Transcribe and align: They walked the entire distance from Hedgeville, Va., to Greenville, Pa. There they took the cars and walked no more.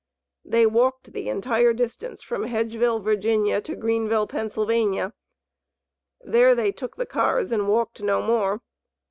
They 0.43 0.65
walked 0.65 1.13
the 1.13 1.29
entire 1.29 1.73
distance 1.73 2.23
from 2.23 2.47
Hedgeville, 2.47 3.01
Va., 3.03 3.61
to 3.61 3.75
Greenville, 3.75 4.25
Pa. 4.25 5.11
There 6.21 6.55
they 6.55 6.71
took 6.71 6.95
the 6.97 7.05
cars 7.05 7.51
and 7.51 7.67
walked 7.69 8.01
no 8.01 8.23
more. 8.23 8.61